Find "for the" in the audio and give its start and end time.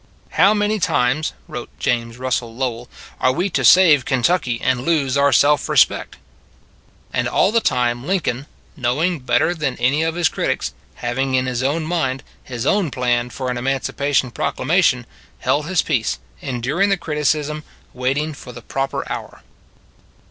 18.33-18.63